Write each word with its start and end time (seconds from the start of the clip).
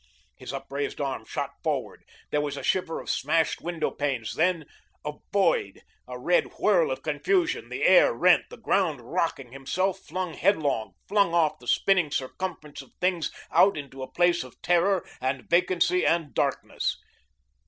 His 0.35 0.51
upraised 0.51 0.99
arm 0.99 1.25
shot 1.25 1.51
forward. 1.61 2.03
There 2.31 2.41
was 2.41 2.57
a 2.57 2.63
shiver 2.63 2.99
of 2.99 3.07
smashed 3.07 3.61
window 3.61 3.91
panes, 3.91 4.33
then 4.33 4.65
a 5.05 5.11
void 5.31 5.83
a 6.07 6.17
red 6.17 6.53
whirl 6.57 6.89
of 6.89 7.03
confusion, 7.03 7.69
the 7.69 7.83
air 7.83 8.11
rent, 8.11 8.45
the 8.49 8.57
ground 8.57 8.99
rocking, 9.01 9.51
himself 9.51 9.99
flung 9.99 10.33
headlong, 10.33 10.95
flung 11.07 11.35
off 11.35 11.59
the 11.59 11.67
spinning 11.67 12.09
circumference 12.09 12.81
of 12.81 12.93
things 12.99 13.29
out 13.51 13.77
into 13.77 14.01
a 14.01 14.11
place 14.11 14.43
of 14.43 14.59
terror 14.63 15.05
and 15.21 15.47
vacancy 15.47 16.03
and 16.03 16.33
darkness. 16.33 16.97